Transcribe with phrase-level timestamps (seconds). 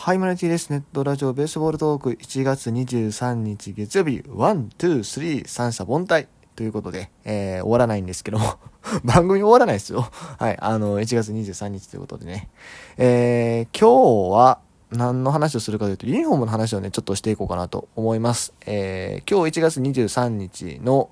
[0.00, 0.70] はい、マネティです。
[0.70, 8.46] ネットラジオベースボールトーク1月23日月曜日、1、2、3、三者凡退ということで、えー、終わらないんですけども
[9.02, 10.08] 番組終わらないですよ。
[10.38, 12.48] はい、あの、1月23日ということでね。
[12.96, 14.60] えー、今日は
[14.92, 18.54] 何の話をするかというと、ユニフォームの話をね、ちょっとしていこうかなと思います。
[18.66, 21.10] えー、今日1月23日の、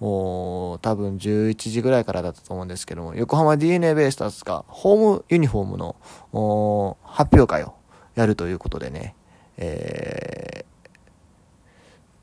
[0.00, 7.74] お多分11時ぐらいからだったと思うんですけども、横浜 DNA ベイスターズがホームユニフォームの発表会を
[8.14, 9.14] やるということでね、
[9.56, 10.88] えー、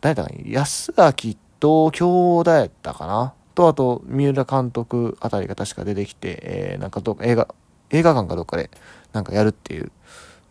[0.01, 2.03] 誰だかに安明と兄
[2.39, 3.33] 弟やったかな？
[3.53, 7.53] と、あと、三浦監督あたりが確か出てきて、えー、なんかど映画、
[7.89, 8.69] 映画館かどっかで
[9.13, 9.91] なんかやるっていう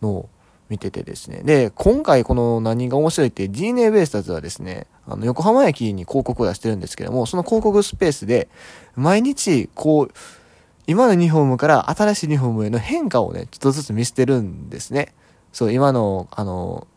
[0.01, 0.29] のを
[0.69, 1.41] 見ててですね。
[1.43, 8.47] で、今回この何が面白いって DNA ベイスターズはですね、あの、横浜駅に広告を出してるんですけども、その広告スペースで、
[8.95, 10.11] 毎日、こう、
[10.87, 15.13] 今のユニフォームから新しいユニフォームへの変化をね、ちょっとずつ見せてるんですね。
[15.51, 16.87] そう、今の、あの、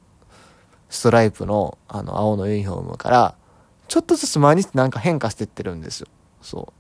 [0.88, 3.34] ストライプの、あの、青のユニフォームから、
[3.88, 6.06] ちょっとずつ毎日なんか変化してってるんですよ。
[6.40, 6.73] そう。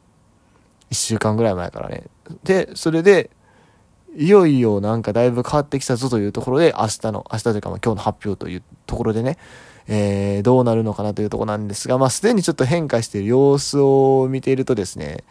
[0.90, 2.04] 一週間ぐらい前からね。
[2.44, 3.30] で、それで、
[4.16, 9.38] いよいよなんかだいぶ変わってきたぞというところで、明日の、明日というかまあ今日の発表というところでね、
[9.86, 15.24] えー、どうなるのかなというところなんですが、まあすでにちょっと変化している様子を見ているとですね、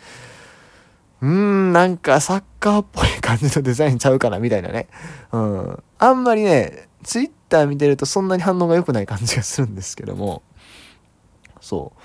[1.24, 4.90] うーん、なんかサッカーっぽい感じのデザインちゃうかなみたいなね。
[5.32, 5.84] うん。
[5.98, 10.44] あんまりね、ツイッター見てるとそんなに反応が良くない感じがするんですけども、
[11.62, 12.02] そう。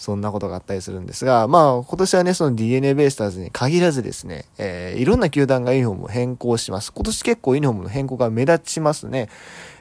[0.00, 6.90] そんなことがあったりするんですが、まあ今年はね、その DNA ベイスターズに限らずですね、えー、いろんな球団がユニフォームを変更します。
[6.90, 9.28] 今年結構ユニフォームの変更が目立ちますね。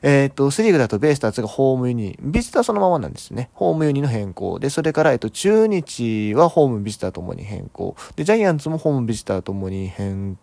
[0.02, 3.50] えっ、と、セリーグだとベイスターズがホームユニ、ビジターそのままなんですね。
[3.54, 4.60] ホームユニの変更。
[4.60, 7.96] で、それから、えっと、中日はホームビジターともに変更。
[8.18, 10.38] で、ジャイアンツもホームビジターともに変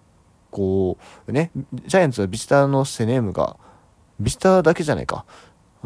[0.51, 0.97] 更。
[1.29, 1.51] ね、
[1.85, 3.59] ジャイアンツはビジターのセネームが、
[4.21, 5.27] ビジターだけじゃないか。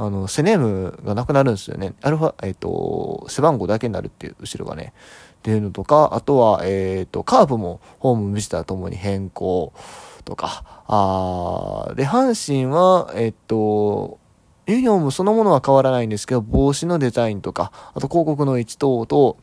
[0.03, 1.93] あの、セネームがなくなるんですよね。
[2.01, 4.95] アルファ、えっ、ー、と、背番号だけになるっていう、後ろがね。
[5.41, 9.75] っていうのとか、あとは、えっ、ー、と、カーブもホームビジターともに変更
[10.25, 14.19] とか、あで、阪神は、えっ、ー、と、
[14.67, 19.37] ユニフォームそのものは変わらないんですけど、帽子のデザインとか、あと広告の位置等々、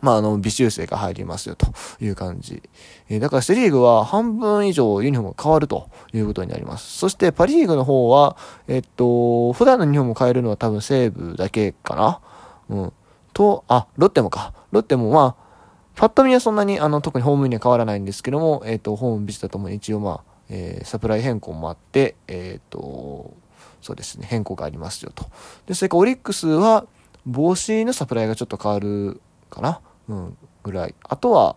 [0.00, 1.66] まあ、あの、微修正が入りますよ、と
[2.00, 2.62] いう感じ。
[3.08, 6.98] えー、だからセリーグは半分以上ユニフォームが変わるということになります。
[6.98, 8.36] そしてパリーグの方は、
[8.68, 12.20] えっと、普段のユニフォームを変えるのは多分西武だけかな。
[12.68, 12.92] うん。
[13.32, 14.54] と、あ、ロッテもか。
[14.72, 15.50] ロッテもまあ、
[15.94, 23.34] パッと見はそんなに、あの、特にホームには変わらないんですけども、えっと、ホームビジターともに一応まあ、えー、サプライ変更もあって、えっと、
[23.82, 25.26] そうですね、変更がありますよと。
[25.66, 26.86] で、それからオリックスは、
[27.26, 29.80] 帽子のサプライがちょっと変わるかな。
[30.10, 30.94] うん、ぐらい。
[31.04, 31.56] あとは、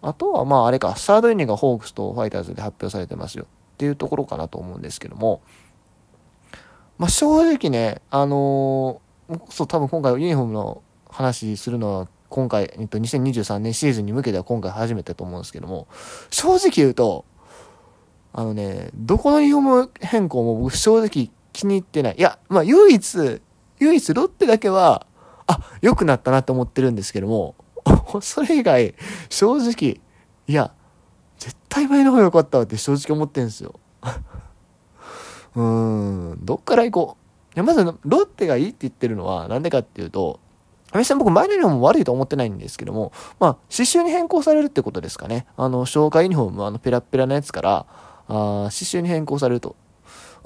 [0.00, 5.42] あとはまああれか、サードイニングがホークスとファイターズで発表されてますよっていうところかなと思うんですけども、
[6.96, 15.86] まあ正直ね、あのー、そう多分今回ユニフォームの話するのは今回、えっと、2023年シーズンに向けては今回初めてと思うんですけども、
[16.30, 17.26] 正直言うと、
[18.32, 22.14] あのね、どこのユニフォーム変更も僕正直気に入ってない。
[22.16, 23.40] いや、まあ唯一、
[23.80, 25.06] 唯一ロッテだけは、
[25.52, 27.54] あ、良くなったなと思ってるんですけども、
[28.20, 28.94] それ以外、
[29.28, 30.00] 正直、
[30.46, 30.72] いや、
[31.38, 33.74] 絶対前の方が良かったわって正直思ってんですよ。
[35.54, 37.54] うーん、どっから行こう。
[37.54, 40.40] いや、まず、ロッテがいいって言ってるのは、なんでかっていうと、
[40.94, 45.46] 別に僕前のユニフォーム悪いと思ってないんですけども、まあ、刺繍に変更されるってことですかね。
[45.56, 47.86] あの、紹介ユニフォーム、あの、ペラペラなやつから、
[48.28, 49.76] あ刺繍に変更されると。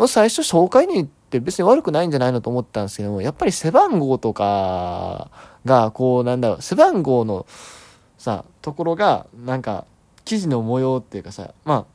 [0.08, 5.30] 最初紹介にって別に悪くないんじゃないのと思ったんですけども、やっぱり背番号とか
[5.64, 7.46] が、こうなんだろう、背番号の
[8.16, 9.84] さ、ところが、なんか、
[10.24, 11.86] 生地の模様っていうかさ、ま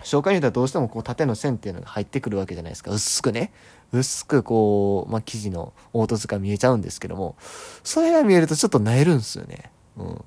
[0.00, 2.90] あ、紹介に言ったらどうしてもこう縦の線っていうのが入ってくるわけじゃないですか。
[2.90, 3.52] 薄くね。
[3.92, 7.36] 薄くこう、まあ、生地の凹凸が見えちゃうんですけども、
[7.84, 9.70] それが見えるとちょっと萎えるんですよね。
[9.96, 10.24] うん。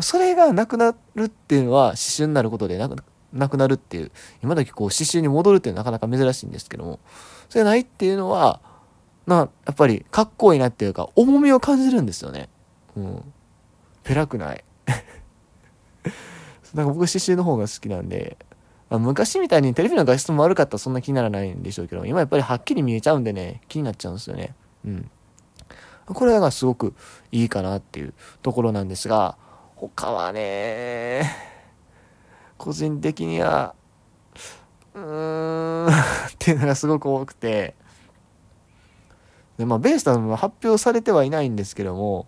[0.00, 2.96] それがなくなるっていうのは、刺繍になることでなく
[3.34, 4.12] なくなるっていう、
[4.42, 7.00] 今時こう刺繍に戻るっていうのはなかなか珍しいんですけども、
[7.48, 8.60] それないっていうのは、
[9.26, 12.48] な、やっぱりかっこいいなっていうか、重みを感じるんですよね。
[12.96, 13.32] うん。
[14.02, 14.64] ペラくない。
[16.74, 18.36] なんか僕刺繍の方が好きなんで、
[18.90, 24.54] まあ、昔みたいにテレビの画質も悪かったらそんな気にならないんでしょうけど、今やっぱりはっきり見えちゃうんでね、気になっちゃうんですよね。
[24.84, 25.10] うん。
[26.06, 26.94] これがすごく
[27.32, 28.12] いいかなっていう
[28.42, 29.38] ところなんですが、
[29.76, 31.53] 他はね、
[32.64, 33.74] 個人的には、
[34.94, 35.92] うーん っ
[36.38, 37.74] ていうのがすごく多くて、
[39.58, 42.26] で、まあ、ベイスターズも発表されてはいないんですけども、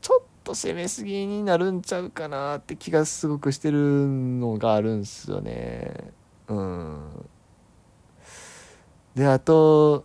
[0.00, 6.12] ちょっと攻めすぎになるんちゃうかなって気がすごくしてるのがあるんですよね。
[6.46, 7.26] うん。
[9.16, 10.04] で、あと、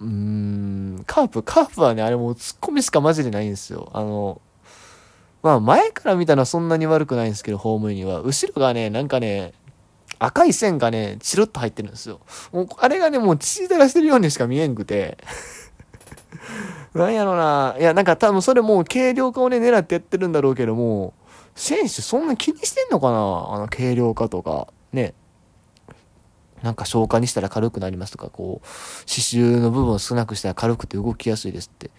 [0.00, 3.88] うーん、カープ、カープはね、あれもう突っ込みしかマジでないんですよ。
[3.92, 4.40] あの、
[5.44, 8.20] まあ前から見たらそんなに悪くないんですけど、ホームインは。
[8.22, 9.52] 後ろがね、なんかね、
[10.18, 12.20] 赤い線がね、チロッと入ってるんですよ。
[12.50, 15.18] もう、あれがね、もう血垂らしてるようにしか見えんくて。
[16.94, 17.76] なんやろな。
[17.78, 21.12] いや、なんか多分それもう軽量化をね、狙ってやってるんだろうけども、
[21.54, 23.18] 選手そんな気にしてんのかな？
[23.18, 24.68] あの軽量化とか。
[24.94, 25.12] ね。
[26.62, 28.66] なんか消化にしたら軽くなりますとか、こう、
[29.06, 31.90] 刺繍の部分を少なくしたら軽くて動きやすいですって。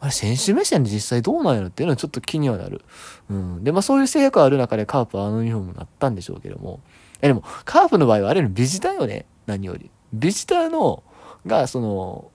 [0.00, 2.82] あれ、選手目線で実際どうなんやろっていうのはちょっと気にはなる。
[3.30, 3.64] うん。
[3.64, 6.80] で、まあそういう制約がある中でカープはあのユニフォームになったんでしょうけども。
[7.22, 9.26] え、でも、カープの場合はあれのビジターよね？
[9.46, 9.90] 何より。
[10.12, 11.02] ビジターの、
[11.46, 12.30] が、その、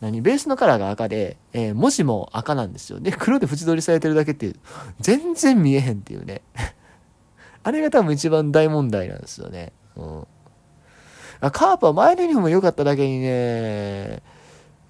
[0.00, 0.20] 何？
[0.20, 2.98] ベースのカラーが赤で、えー、文字も赤なんですよ。
[2.98, 4.56] で、黒で縁取りされてるだけっていう、
[4.98, 6.42] 全然見えへんっていうね。
[7.62, 9.72] あれが多分一番大問題なんですよね。
[9.94, 10.26] うん。
[11.52, 14.22] カープは前のユニフォーム良かっただけにね、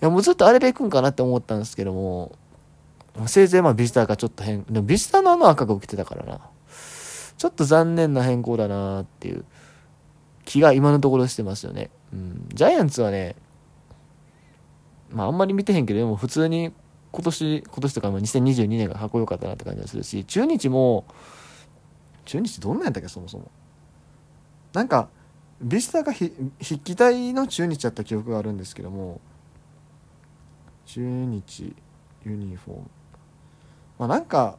[0.05, 2.33] やもうずっとあれで行くんかなって思ったんですけども、
[3.27, 6.41] せいぜいまあビジターがちょっと変、でもビジターのあの赤が起きてたからな。
[7.37, 9.45] ちょっと残念な変更だなっていう
[10.45, 11.91] 気が今のところしてますよね。
[12.13, 12.49] うん。
[12.53, 13.37] ジャイアンツはね、
[15.11, 16.73] まああんまり見てへんけど、でも普通に
[17.13, 21.05] 今年、今年とか2022年がかっこよかったなって感じがするし、中日も、
[22.25, 23.51] 中日どんなんやったっけ、そもそも。
[24.73, 25.09] なんか、
[25.61, 29.21] ビスターが筆記体の中日やった記憶があるんですけども、
[30.93, 31.75] 中日
[32.23, 32.91] ユニフォーム。
[33.99, 34.59] まあなんか、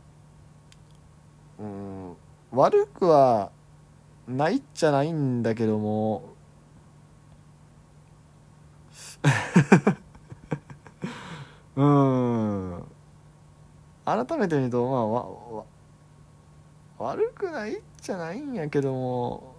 [1.59, 2.15] うん、
[2.51, 3.51] 悪くは
[4.27, 6.33] ないっちゃないんだけども。
[11.75, 12.83] うん。
[14.05, 15.65] 改めて見るとまあわわ
[16.97, 19.53] 悪くないっちゃないんやけども。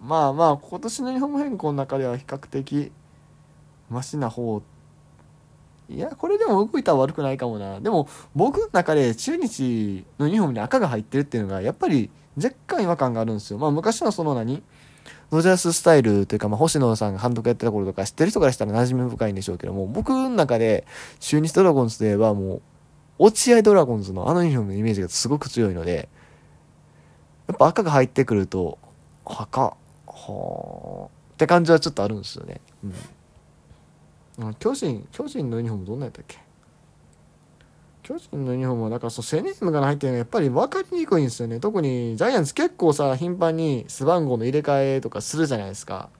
[0.00, 2.90] まあまあ今年の日本変更の中では比較的
[3.90, 4.62] マシな方っ
[5.88, 13.58] いやこれでも動いたら悪くないかもなでも僕の中で中日のユニフォームに赤が入ってるっていうのがやっぱり若干違和感があるんですよ。
[13.58, 14.62] まあ昔のその何？
[15.30, 20.86] ドジャーススタイルというか、まあ、星野さんが監督やってた頃とか知ってる人からしたら馴染み深いんでしょうけども、僕の中で
[21.18, 22.62] 中日ドラゴンズといえばもう、
[23.18, 26.08] 落合ドラゴンズのあのユニフォームのイメージがすごく強いので、
[27.48, 28.78] やっぱ赤が入ってくると、
[29.24, 29.76] 赤、は
[30.06, 32.60] あ、って感じはちょっとあるんですよね。
[32.84, 32.94] うん。
[34.58, 36.38] 巨人、巨人のユニフォームどんなやったっけ？
[38.02, 41.60] 巨人のユニフォームは、だからそう、セネームが入ってるのはやっぱり分かりにくいんですよね。
[41.60, 46.10] 特にジャイアンツ結構さ、頻繁に背番号の入れ替えとかするじゃないですか。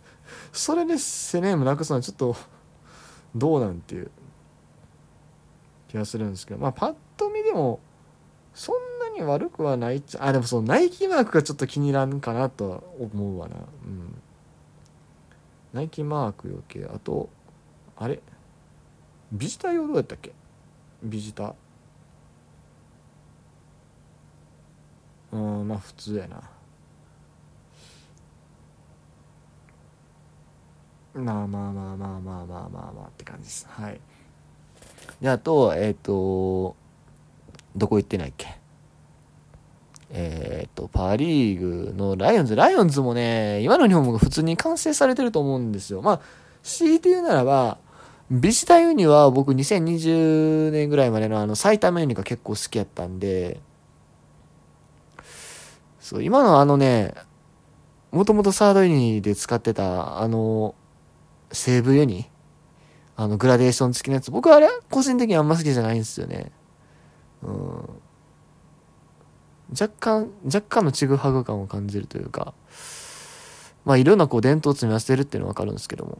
[0.52, 2.36] それでセネームなくすのはちょっと、
[3.34, 4.10] どうなんていう
[5.88, 7.80] 気がするんですけど、まあ、パッと見でも、
[8.54, 13.56] そんなに悪くはないっちゃ、あ、でもそのナイキマークがちょっと気に入らんかなとは思うわな。
[13.56, 14.14] うん。
[15.72, 17.30] ナイキマーク余計、あと、
[18.02, 18.20] あれ？
[19.30, 20.32] ビジター用どうやったっけ？
[21.04, 21.54] ビジター？
[25.32, 26.42] うんまあ普通やな。
[31.14, 33.68] まあまあまあまあまあまあまあまあって感じです。
[33.70, 34.00] はい。
[35.20, 36.74] であとえっ、ー、と
[37.76, 38.58] どこ行ってないっけ？
[40.10, 42.56] えっ、ー、とパ・リーグのライオンズ。
[42.56, 46.02] ライオンズもね今の2本も普通に完成されてると思うんですよ。
[46.02, 46.20] まあ
[46.62, 47.78] 強いて言うならば
[48.32, 53.60] ビジターユニは僕2020年ぐらいまでのあの埼玉ユニが結構好きやったんで、
[56.00, 57.12] そう、今のあのね、
[58.10, 60.74] もともとサードユニで使ってたあの
[61.52, 62.30] 西武ユニ、
[63.16, 66.52] あのグラデーション付きのやつ、僕あれ個人的にあんま好きじゃないんですよね。
[67.42, 67.56] うん。
[69.78, 72.54] 若干、若干のちぐはぐ感を感じるというか、
[73.84, 76.18] まあいろんなこう伝統を積み合わせてるっていうのはわかるんですけども。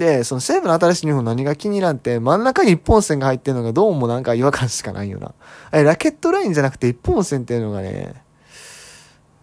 [0.00, 5.34] で、その西武の新しい日本何が気に入らんって、真ん中に一本線が入ってるのがどうもなんか違和感しかないよな。
[5.70, 8.14] あれ、ラケットラインじゃなくて一本線っていうのがね、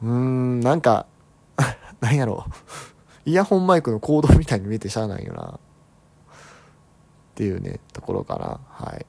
[0.02, 1.06] うーん、なんか、
[2.02, 5.44] なんやろうイヤホンマイクのコードみたいに見えてしゃあないよな。
[5.44, 5.60] っ
[7.36, 8.60] ていうね、ところかな。
[8.68, 9.06] はい。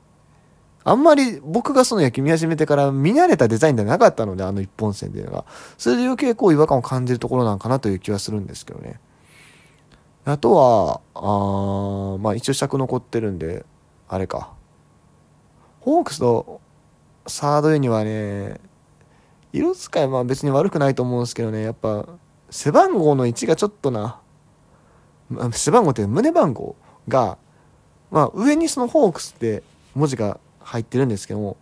[0.84, 5.46] あんまり僕がその野球見始めてから見慣れたデザインではなかったので、あの一本線っていうのが。
[5.78, 9.00] それで余計こう違和感を感じるところなんかなという気はするんですけどね。
[10.30, 13.64] あとは、あまあ一応尺残ってるんで、
[14.08, 14.52] あれか。
[15.80, 16.60] ホークスと
[17.26, 18.60] サードユにはね、
[19.54, 22.06] 色使いは別に悪くないと思うんですけどね、やっぱ、
[22.50, 24.20] 背番号の1がちょっとな、
[25.52, 26.76] 背番号って胸番号
[27.08, 27.38] が、
[28.10, 29.62] まあ上にそのホークスって
[29.94, 31.56] 文字が入ってるんですけども、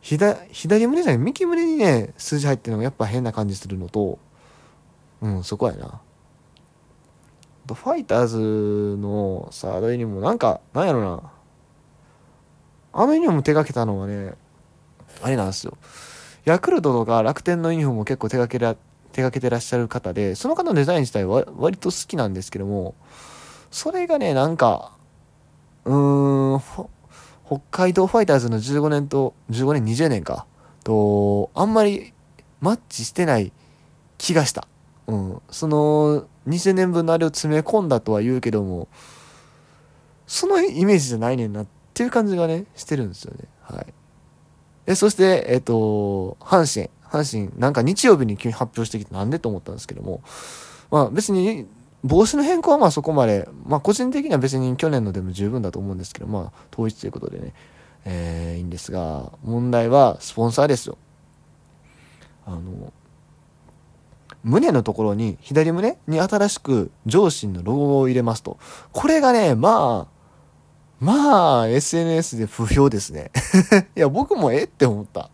[0.00, 4.18] 左左胸じゃない、右胸にね、数字入ってるのがやっぱ変な感じするのと、
[5.20, 6.00] うん、そこやな。
[7.74, 11.32] ファイターズのサードユニフォーム、なんか、なんやろな。
[12.92, 14.34] あのユニフォーム手掛けたのはね、
[15.22, 15.76] あれなんですよ。
[16.44, 18.74] ヤクルトとか楽天のユニフォームも結構手掛けら、
[19.12, 22.94] 手掛けてらっしゃる方で、その方のデザイン自体は割と好きなんですけども、
[23.70, 24.92] それがね、なんか、
[25.84, 26.60] うーん、
[27.46, 30.46] 北海道ファイターズの15年と、15年、20年か、
[30.84, 32.12] と、あんまり
[32.60, 33.52] マッチしてない
[34.16, 34.66] 気がした。
[35.06, 35.42] うん。
[35.50, 38.88] その、2000年分のあれを詰め込んだとは言うけども、
[40.26, 43.44] そのイメージじゃないねんなっていう感じがね、してるんですよね。
[43.62, 43.86] はい。
[44.86, 46.90] え、そして、えっ、ー、と、阪神。
[47.10, 50.22] 阪神、なんか日曜日に急に発表してきてなんでと思ったんですけども、
[50.90, 51.66] まあ別に、
[52.04, 57.54] 帽子の変更はまあそこまで、まあ個人的には別に去年のでも十分だと思うんですけど、まあ統一ということでね、
[58.04, 60.98] えー、いいんですが、問題はスポンサーですよ。
[62.46, 62.92] あの、
[64.44, 68.58] 胸のところに、左胸に新しく上心のロゴを入れますと。
[68.92, 70.18] これがね、まあ、
[71.00, 73.30] まあ、SNS で不評ですね。
[73.96, 75.30] いや、僕もえって思った。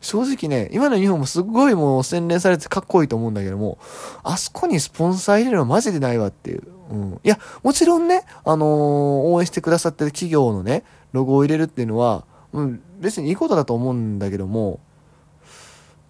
[0.00, 3.78] 正直ね、今の日本もすっごいもう洗練されてかっこいいと思うんだけども、
[4.24, 6.62] あそこにスポンサー入れるのマジでないわっていう。
[6.90, 7.20] うん。
[7.22, 8.68] いや、もちろんね、あのー、
[9.28, 10.82] 応援してくださってる企業のね、
[11.12, 14.80] ロゴを入れるっていうのは、うん、別にいいことだと思うんだけども、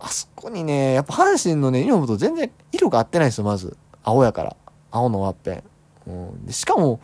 [0.05, 3.77] あそこにね、やっぱ阪神のね、ユニフォームと全然色が合ってないんですよ、まず。
[4.03, 4.57] 青やから。
[4.91, 5.63] 青のワッペン。
[6.09, 7.01] うん、でしかも、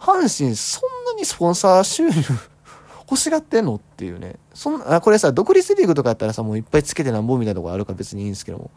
[0.00, 2.20] 阪神そんなにスポンサー収入
[3.08, 4.40] 欲しがってんのっていうね。
[4.54, 8.72] そんな、これさ、独立リーグとかやったらさ、もういっぱいつけてなんぼみたいなとこあるから別にいいんですけども。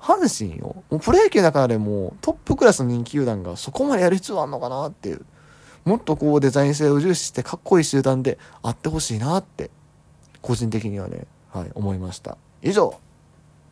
[0.00, 0.82] 阪神よ。
[0.88, 5.26] もうプロ野球の中でもトップクラスの人気球団がそこまでやる必要あんのかなっていう。
[5.84, 9.70] もっとこうデザイン性を重視してかっこいい集団であってほしいなって、
[10.40, 12.38] 個人的にはね、はい、思いました。
[12.60, 12.92] 以上。